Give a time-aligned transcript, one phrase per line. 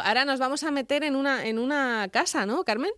[0.00, 2.92] Ahora nos vamos a meter en una, en una casa, ¿no, Carmen?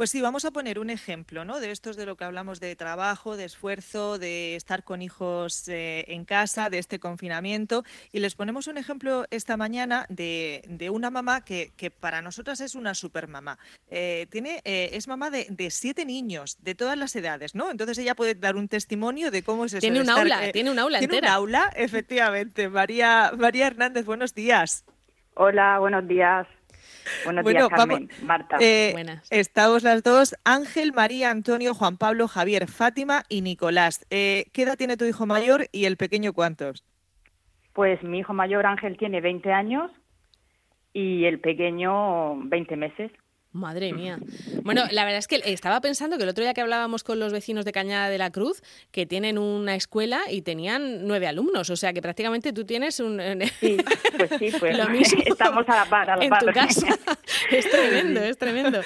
[0.00, 1.60] Pues sí, vamos a poner un ejemplo, ¿no?
[1.60, 6.06] De estos de lo que hablamos de trabajo, de esfuerzo, de estar con hijos eh,
[6.08, 7.84] en casa, de este confinamiento.
[8.10, 12.94] Y les ponemos un ejemplo esta mañana de, una mamá que, para nosotras es una
[12.94, 13.58] supermamá.
[13.90, 17.70] Eh, tiene, eh, es mamá de, siete niños, de todas las edades, ¿no?
[17.70, 19.80] Entonces ella puede dar un testimonio de cómo es eso.
[19.80, 22.70] Tiene un aula, tiene un aula tiene un aula, efectivamente.
[22.70, 24.86] María, María Hernández, buenos días.
[25.42, 26.46] Hola, buenos días.
[27.24, 28.58] Buenos días, Carmen, Marta.
[28.60, 28.94] Eh,
[29.30, 34.06] estamos las dos, Ángel, María, Antonio, Juan Pablo, Javier, Fátima y Nicolás.
[34.10, 36.84] Eh, ¿Qué edad tiene tu hijo mayor y el pequeño cuántos?
[37.72, 39.90] Pues mi hijo mayor, Ángel, tiene 20 años
[40.92, 43.10] y el pequeño 20 meses.
[43.52, 44.20] Madre mía.
[44.62, 47.32] Bueno, la verdad es que estaba pensando que el otro día que hablábamos con los
[47.32, 51.74] vecinos de Cañada de la Cruz, que tienen una escuela y tenían nueve alumnos, o
[51.74, 53.20] sea que prácticamente tú tienes un...
[53.58, 53.76] Sí,
[54.16, 56.86] pues sí, pues Lo mismo estamos a la par, a la en tu casa.
[57.50, 58.80] Es tremendo, es tremendo.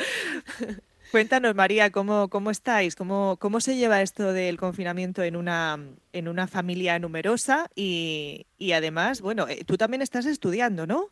[1.11, 2.97] Cuéntanos, María, ¿cómo, cómo estáis?
[2.97, 5.79] ¿Cómo, ¿Cómo se lleva esto del confinamiento en una,
[6.13, 7.71] en una familia numerosa?
[7.75, 11.11] Y, y además, bueno, eh, tú también estás estudiando, ¿no?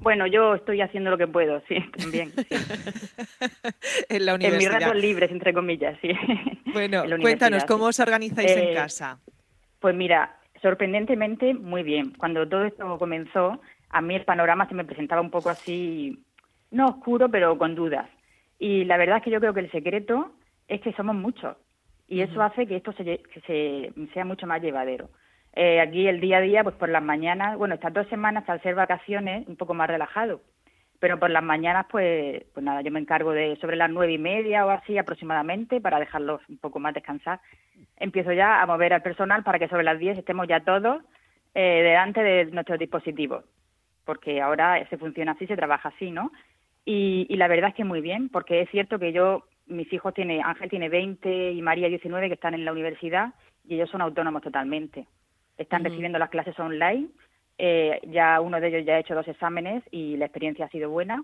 [0.00, 2.32] Bueno, yo estoy haciendo lo que puedo, sí, también.
[4.08, 4.72] en la universidad.
[4.72, 6.10] En mis ratos libres, entre comillas, sí.
[6.72, 9.18] Bueno, cuéntanos, ¿cómo os organizáis en eh, casa?
[9.80, 12.12] Pues mira, sorprendentemente muy bien.
[12.18, 16.22] Cuando todo esto comenzó, a mí el panorama se me presentaba un poco así,
[16.70, 18.08] no oscuro, pero con dudas.
[18.58, 20.32] Y la verdad es que yo creo que el secreto
[20.68, 21.56] es que somos muchos.
[22.06, 25.08] Y eso hace que esto se, se, sea mucho más llevadero.
[25.60, 28.62] Eh, aquí el día a día, pues por las mañanas, bueno, estas dos semanas al
[28.62, 30.40] ser vacaciones, un poco más relajado.
[31.00, 34.18] Pero por las mañanas, pues, pues nada, yo me encargo de sobre las nueve y
[34.18, 37.40] media o así aproximadamente para dejarlos un poco más descansar.
[37.96, 41.02] Empiezo ya a mover al personal para que sobre las diez estemos ya todos
[41.56, 43.44] eh, delante de nuestros dispositivos.
[44.04, 46.30] Porque ahora se funciona así, se trabaja así, ¿no?
[46.84, 50.14] Y, y la verdad es que muy bien, porque es cierto que yo, mis hijos
[50.14, 53.34] tiene, Ángel tiene 20 y María 19 que están en la universidad
[53.66, 55.08] y ellos son autónomos totalmente
[55.58, 57.08] están recibiendo las clases online.
[57.58, 60.90] Eh, ya uno de ellos ya ha hecho dos exámenes y la experiencia ha sido
[60.90, 61.22] buena,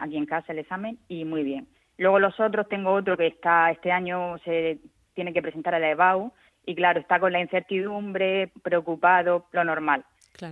[0.00, 1.68] aquí en casa el examen, y muy bien.
[1.98, 4.78] Luego los otros, tengo otro que está este año, se
[5.14, 6.32] tiene que presentar a la EBAU,
[6.64, 10.04] y claro, está con la incertidumbre, preocupado, lo normal.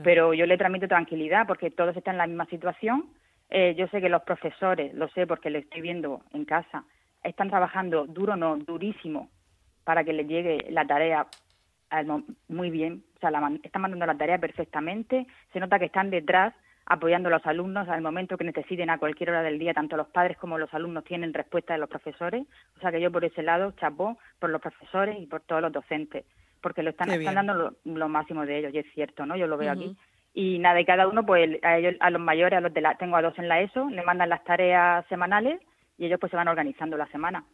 [0.02, 3.04] Pero yo le transmito tranquilidad porque todos están en la misma situación.
[3.50, 6.84] Eh, yo sé que los profesores, lo sé porque lo estoy viendo en casa,
[7.22, 9.30] están trabajando duro, no, durísimo,
[9.84, 11.26] para que les llegue la tarea
[12.48, 16.54] muy bien, o sea, la, están mandando la tarea perfectamente, se nota que están detrás
[16.86, 20.06] apoyando a los alumnos al momento que necesiten a cualquier hora del día, tanto los
[20.08, 22.46] padres como los alumnos tienen respuesta de los profesores,
[22.76, 25.72] o sea que yo por ese lado chapó por los profesores y por todos los
[25.72, 26.24] docentes,
[26.60, 29.36] porque lo están, están dando lo, máximo de ellos, y es cierto, ¿no?
[29.36, 29.96] Yo lo veo aquí.
[30.32, 32.94] Y nada, y cada uno, pues a, ellos, a los mayores, a los de la,
[32.96, 35.60] tengo a dos en la ESO, le mandan las tareas semanales
[35.96, 37.44] y ellos pues se van organizando la semana.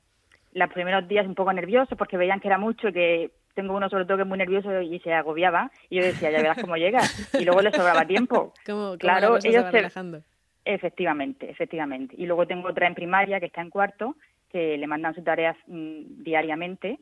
[0.53, 3.89] Los primeros días un poco nerviosos porque veían que era mucho y que tengo uno
[3.89, 6.77] sobre todo que es muy nervioso y se agobiaba y yo decía, ya verás cómo
[6.77, 7.01] llega.
[7.39, 8.53] Y luego le sobraba tiempo.
[8.99, 9.71] claro, ellos se...
[9.71, 10.23] relajando.
[10.65, 12.15] Efectivamente, efectivamente.
[12.17, 14.17] Y luego tengo otra en primaria que está en cuarto,
[14.51, 16.99] que le mandan sus tareas mm, diariamente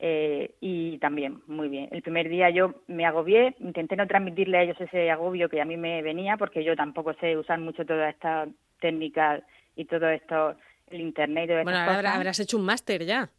[0.00, 1.88] eh, y también muy bien.
[1.92, 5.64] El primer día yo me agobié, intenté no transmitirle a ellos ese agobio que a
[5.64, 8.46] mí me venía porque yo tampoco sé usar mucho toda esta
[8.80, 9.42] técnica
[9.74, 10.56] y todo esto,
[10.90, 13.30] el internet y Bueno, habrás hecho un máster ya.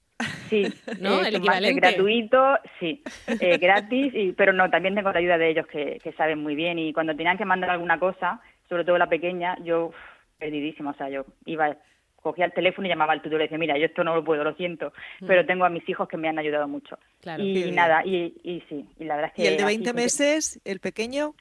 [0.49, 0.63] Sí,
[0.99, 1.21] ¿no?
[1.21, 1.79] el equivalente.
[1.79, 6.39] gratuito, sí, eh, gratis, y, pero no, también tengo la ayuda de ellos que, saben
[6.39, 8.39] muy bien y cuando tenían que mandar alguna cosa,
[8.69, 9.91] sobre todo la pequeña, yo
[10.37, 11.75] perdidísima, o sea, yo iba
[12.21, 14.45] cogía el teléfono y llamaba al tutor y decía, mira, yo esto no lo puedo,
[14.45, 15.27] lo siento, mm.
[15.27, 16.97] pero tengo a mis hijos que me han ayudado mucho.
[17.37, 19.43] y nada, y, y, sí, y la verdad es que...
[19.43, 21.35] ¿Y el de 20 meses, el pequeño?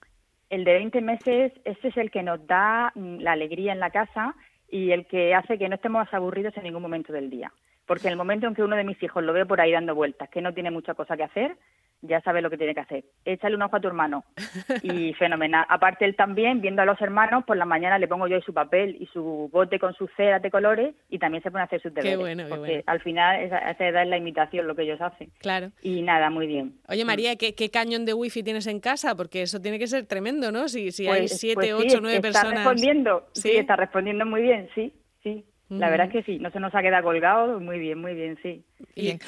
[0.51, 3.91] El de 20 meses, ese es el que nos da mm, la alegría en la
[3.91, 4.35] casa
[4.69, 7.53] y el que hace que no estemos aburridos en ningún momento del día
[7.87, 9.95] porque en el momento en que uno de mis hijos lo ve por ahí dando
[9.95, 11.57] vueltas, que no tiene mucha cosa que hacer,
[12.03, 13.05] ya sabe lo que tiene que hacer.
[13.25, 14.25] Échale un ojo a tu hermano.
[14.83, 15.65] Y fenomenal.
[15.69, 18.97] Aparte él también, viendo a los hermanos, por la mañana le pongo yo su papel
[18.99, 21.95] y su bote con sus ceras de colores y también se pone a hacer sus
[21.95, 22.13] deberes.
[22.13, 25.01] Qué bueno, qué porque al final esa, esa edad es la imitación lo que ellos
[25.01, 25.31] hacen.
[25.39, 25.71] Claro.
[25.83, 26.81] Y nada, muy bien.
[26.89, 29.15] Oye María, ¿qué, qué cañón de wifi tienes en casa?
[29.15, 30.69] Porque eso tiene que ser tremendo, ¿no?
[30.69, 32.53] Si, si hay pues, siete, pues ocho, nueve personas.
[32.53, 33.57] Está respondiendo, ¿Sí?
[33.57, 34.93] está respondiendo muy bien, sí,
[35.23, 35.45] sí.
[35.79, 38.39] La verdad es que sí, no se nos ha quedado colgado, muy bien, muy bien,
[38.43, 38.65] sí.
[38.95, 39.19] Bien.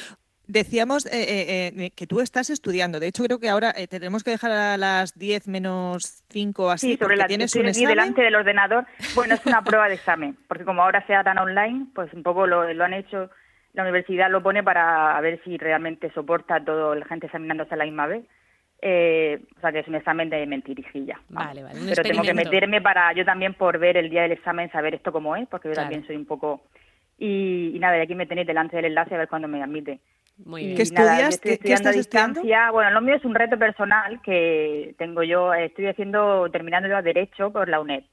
[0.46, 3.00] Decíamos eh, eh, eh, que tú estás estudiando.
[3.00, 6.92] De hecho, creo que ahora tenemos que dejar a las 10 menos 5 así.
[6.92, 7.88] Sí, sobre la tienes un examen.
[7.88, 8.86] delante del ordenador.
[9.14, 12.46] Bueno, es una prueba de examen, porque como ahora sea tan online, pues un poco
[12.46, 13.30] lo, lo han hecho,
[13.72, 17.84] la universidad lo pone para ver si realmente soporta todo la gente examinándose a la
[17.84, 18.24] misma vez.
[18.86, 21.18] Eh, o sea, que es un examen de mentirijilla.
[21.30, 21.80] Vale, vale.
[21.88, 25.10] Pero tengo que meterme para yo también por ver el día del examen, saber esto
[25.10, 26.64] cómo es, porque yo también soy un poco...
[27.16, 30.00] Y, nada, de aquí me tenéis delante del enlace a ver cuándo me admite.
[30.44, 30.76] Muy bien.
[30.76, 31.40] ¿Qué estudias?
[31.40, 32.70] ¿Qué, estás distancia.
[32.72, 35.54] Bueno, lo mío es un reto personal que tengo yo.
[35.54, 38.04] Estoy haciendo, terminando yo Derecho por la UNED.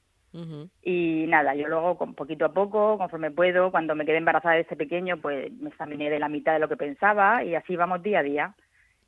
[0.82, 4.62] Y nada, yo luego, con poquito a poco, conforme puedo, cuando me quedé embarazada de
[4.62, 8.02] ese pequeño, pues me examiné de la mitad de lo que pensaba y así vamos
[8.02, 8.54] día a día.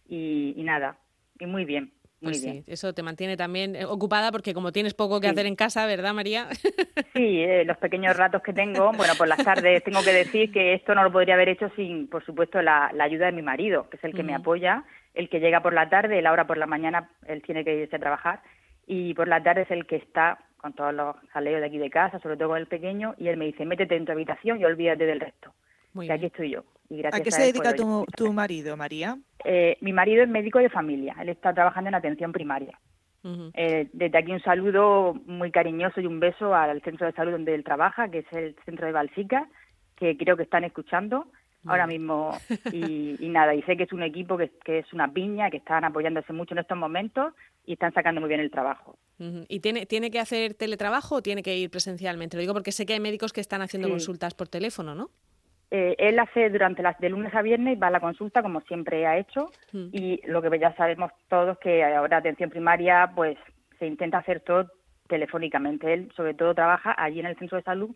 [0.07, 0.99] Y, nada,
[1.39, 1.93] y muy bien.
[2.21, 2.65] Muy pues bien.
[2.65, 5.85] sí, eso te mantiene también eh, ocupada porque como tienes poco que hacer en casa,
[5.87, 6.49] ¿verdad, María?
[7.15, 10.75] Sí, eh, los pequeños ratos que tengo, bueno, por las tardes tengo que decir que
[10.75, 13.99] esto no lo podría haber hecho sin, por supuesto, la, ayuda de mi marido, que
[13.99, 14.83] es el que me apoya,
[15.15, 17.95] el que llega por la tarde, él ahora por la mañana, él tiene que irse
[17.95, 18.43] a trabajar
[18.87, 21.91] y por la tarde es el que está con todos los jaleos de aquí de
[21.91, 24.65] casa, sobre todo con el pequeño, y él me dice, métete en tu habitación y
[24.65, 25.53] olvídate del resto.
[25.95, 26.65] y aquí estoy yo.
[27.13, 29.19] ¿A qué se dedica tu, tu, marido, María?
[29.45, 32.79] Eh, mi marido es médico de familia, él está trabajando en atención primaria.
[33.55, 37.55] Eh, desde aquí un saludo muy cariñoso y un beso al centro de salud donde
[37.55, 39.49] él trabaja, que es el centro de Balsica,
[39.97, 41.27] que creo que están escuchando
[41.65, 42.37] ahora mismo.
[42.73, 45.85] Y, nada, y sé que es un equipo que, que, es una piña, que están
[45.85, 47.33] apoyándose mucho en estos momentos
[47.65, 48.99] y están sacando muy bien el trabajo.
[49.19, 52.37] ¿Y tiene, tiene que hacer teletrabajo o tiene que ir presencialmente?
[52.37, 55.11] Lo digo porque sé que hay médicos que están haciendo consultas por teléfono, ¿no?
[55.71, 59.07] Eh, él hace durante las de lunes a viernes, va a la consulta como siempre
[59.07, 63.37] ha hecho y lo que ya sabemos todos que ahora atención primaria pues
[63.79, 64.71] se intenta hacer todo
[65.09, 65.93] telefónicamente.
[65.93, 67.91] Él sobre todo trabaja allí en el centro de salud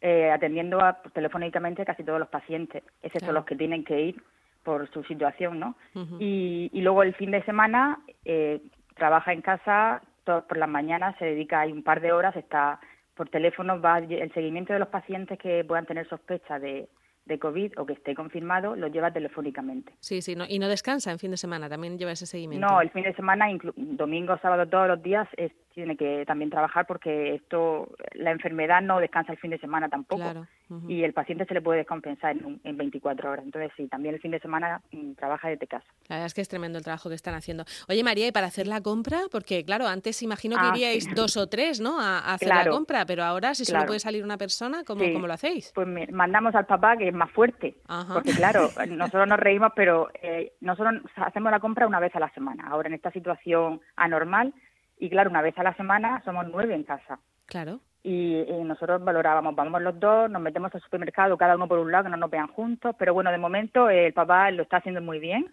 [0.00, 4.22] eh, atendiendo a, pues, telefónicamente casi todos los pacientes, excepto los que tienen que ir
[4.62, 5.76] por su situación, ¿no?
[6.18, 8.60] y, y, luego el fin de semana eh,
[8.96, 12.80] trabaja en casa todos por las mañanas, se dedica ahí un par de horas, está
[13.14, 16.88] por teléfono, va el seguimiento de los pacientes que puedan tener sospecha de,
[17.30, 19.92] de COVID o que esté confirmado, lo lleva telefónicamente.
[20.00, 22.66] Sí, sí, no, y no descansa en fin de semana, también lleva ese seguimiento.
[22.66, 23.46] No, el fin de semana,
[23.76, 29.00] domingo, sábado, todos los días, es, tiene que también trabajar porque esto, la enfermedad no
[29.00, 30.22] descansa el fin de semana tampoco.
[30.22, 30.46] Claro
[30.88, 33.44] y el paciente se le puede descompensar en, en, 24 horas.
[33.44, 35.86] Entonces, sí, también el fin de semana mm, trabaja desde casa.
[36.08, 37.64] La verdad es que es tremendo el trabajo que están haciendo.
[37.88, 39.22] Oye, María, ¿y para hacer la compra?
[39.32, 42.00] Porque, claro, antes imagino que ah, iríais dos o tres, ¿no?
[42.00, 45.32] A, hacer la compra, pero ahora, si solo puede salir una persona, ¿cómo, ¿cómo lo
[45.32, 45.72] hacéis?
[45.74, 47.76] Pues mandamos al papá, que es más fuerte.
[48.12, 52.30] Porque, claro, nosotros nos reímos, pero eh, nosotros hacemos la compra una vez a la
[52.30, 52.68] semana.
[52.68, 54.54] Ahora, en esta situación anormal,
[55.00, 57.18] y claro, una vez a la semana somos nueve en casa.
[57.46, 61.92] Claro y, nosotros valorábamos, vamos los dos, nos metemos al supermercado cada uno por un
[61.92, 65.02] lado, que no nos vean juntos, pero bueno, de momento el papá lo está haciendo
[65.02, 65.50] muy bien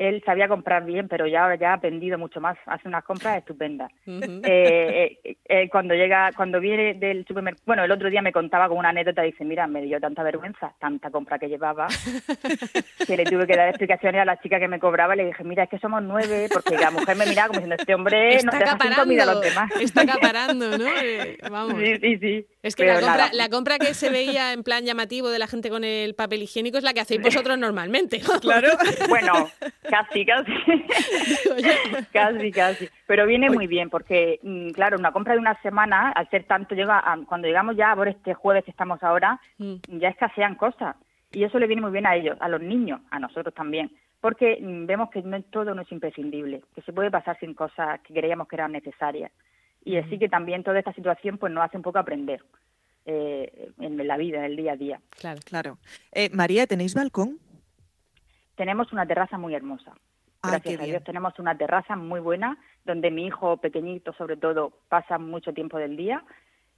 [0.00, 3.36] él sabía comprar bien, pero ya ahora ya ha aprendido mucho más, hace unas compras
[3.36, 3.92] estupendas.
[4.06, 8.66] Eh, eh, eh, cuando llega, cuando viene del supermercado, bueno, el otro día me contaba
[8.68, 11.86] con una anécdota, dice, mira, me dio tanta vergüenza, tanta compra que llevaba,
[13.06, 15.44] que le tuve que dar explicaciones a la chica que me cobraba, y le dije,
[15.44, 18.52] mira, es que somos nueve, porque la mujer me miraba como diciendo, este hombre está
[18.52, 19.70] no te hace comida a los demás.
[19.78, 20.86] Está acaparando, ¿no?
[21.50, 21.74] vamos.
[21.78, 22.46] Sí, sí, sí.
[22.62, 25.70] Es que la compra, la compra, que se veía en plan llamativo de la gente
[25.70, 28.20] con el papel higiénico es la que hacéis vosotros normalmente.
[28.40, 28.68] Claro.
[29.08, 29.50] bueno,
[29.82, 30.52] casi, casi.
[32.12, 32.88] casi, casi.
[33.06, 36.74] Pero viene muy bien porque, mm, claro, una compra de una semana, al ser tanto,
[36.74, 39.76] llega cuando llegamos ya por este jueves que estamos ahora, mm.
[39.98, 40.96] ya escasean cosas.
[41.32, 43.90] Y eso le viene muy bien a ellos, a los niños, a nosotros también.
[44.20, 48.00] Porque mm, vemos que no, todo no es imprescindible, que se puede pasar sin cosas
[48.00, 49.30] que creíamos que eran necesarias
[49.84, 52.42] y así que también toda esta situación pues nos hace un poco aprender
[53.06, 55.00] eh, en la vida, en el día a día.
[55.10, 55.78] Claro, claro.
[56.12, 57.38] Eh, María, ¿tenéis balcón?
[58.56, 59.92] Tenemos una terraza muy hermosa.
[60.42, 64.72] Ah, Gracias a Dios tenemos una terraza muy buena donde mi hijo pequeñito sobre todo
[64.88, 66.24] pasa mucho tiempo del día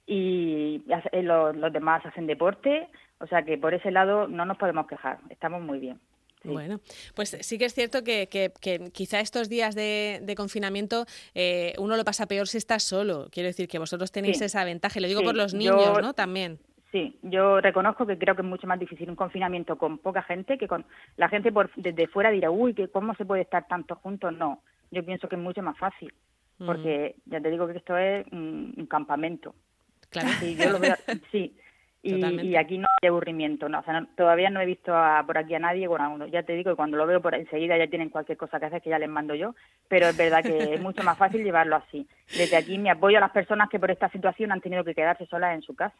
[0.05, 4.57] y eh, los, los demás hacen deporte, o sea que por ese lado no nos
[4.57, 5.99] podemos quejar, estamos muy bien.
[6.43, 6.79] Bueno,
[7.15, 12.03] pues sí que es cierto que, que, quizá estos días de, confinamiento eh, uno lo
[12.03, 13.27] pasa peor si está solo.
[13.31, 14.99] Quiero decir que vosotros tenéis esa ventaja.
[14.99, 16.13] Lo digo por los niños, ¿no?
[16.13, 16.59] También.
[16.93, 20.59] Sí, yo reconozco que creo que es mucho más difícil un confinamiento con poca gente
[20.59, 20.85] que con
[21.17, 24.31] la gente por, desde fuera dirá, uy, que cómo se puede estar tanto juntos.
[24.31, 26.13] No, yo pienso que es mucho más fácil,
[26.59, 26.65] mm.
[26.67, 29.55] porque ya te digo que esto es un, campamento.
[30.11, 30.29] Claro.
[30.39, 30.95] Sí, yo lo veo,
[31.31, 31.57] sí,
[32.03, 34.93] y, aquí no hay aburrimiento, no, o sea, todavía no he visto
[35.25, 37.87] por aquí a nadie, bueno, ya te digo que cuando lo veo por enseguida ya
[37.87, 39.55] tienen cualquier cosa que hacer que ya les mando yo,
[39.87, 42.05] pero es verdad que es mucho más fácil llevarlo así.
[42.37, 45.25] Desde aquí me apoyo a las personas que por esta situación han tenido que quedarse
[45.27, 45.95] solas en su casa,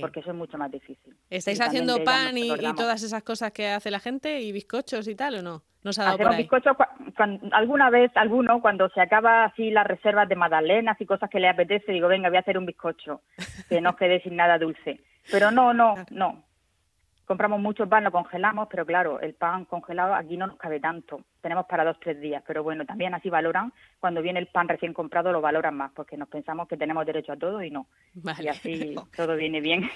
[0.00, 1.16] porque eso es mucho más difícil.
[1.28, 5.36] ¿Estáis haciendo pan y, todas esas cosas que hace la gente y bizcochos y tal
[5.36, 5.62] o no?
[5.82, 6.38] ¿No se ha dado por ahí?
[6.38, 6.76] bizcochos
[7.50, 11.48] alguna vez, alguno, cuando se acaba así las reservas de magdalenas y cosas que le
[11.48, 13.22] apetece, digo, venga, voy a hacer un bizcocho,
[13.68, 15.00] que no quede sin nada dulce
[15.30, 16.44] pero no, no, no.
[17.24, 21.22] compramos mucho pan, lo congelamos, pero claro, el pan congelado aquí no nos cabe tanto.
[21.40, 24.92] Tenemos para dos, tres días, pero bueno, también así valoran, cuando viene el pan recién
[24.92, 27.86] comprado lo valoran más, porque nos pensamos que tenemos derecho a todo y no.
[28.38, 29.90] Y así todo viene bien.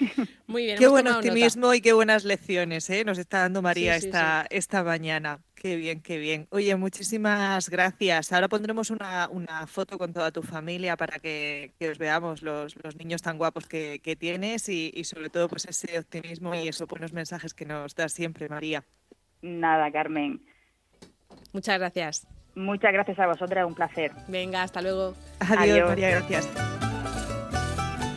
[0.47, 0.77] Muy bien.
[0.77, 3.03] Qué buen optimismo y qué buenas lecciones ¿eh?
[3.03, 5.39] nos está dando María esta, esta mañana.
[5.63, 6.45] Qué bien, qué bien.
[6.49, 8.33] Oye, muchísimas gracias.
[8.33, 12.75] Ahora pondremos una, una foto con toda tu familia para que, que os veamos los,
[12.83, 16.67] los, niños tan guapos que, que tienes y, y, sobre todo pues ese optimismo y
[16.67, 18.83] esos buenos mensajes que nos das siempre, María.
[19.41, 20.41] Nada, Carmen.
[21.53, 22.27] Muchas gracias.
[22.55, 24.11] Muchas gracias a vosotras, un placer.
[24.27, 25.15] Venga, hasta luego.
[25.39, 25.87] Adiós, Adiós.
[25.87, 26.82] María, gracias.